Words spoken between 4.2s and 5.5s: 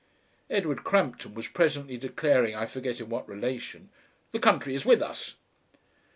"The country is with us."